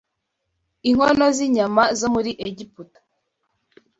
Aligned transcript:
inkono 0.89 1.25
z’inyama 1.37 1.83
zo 1.99 2.07
muri 2.13 2.31
Egiputa 2.47 2.99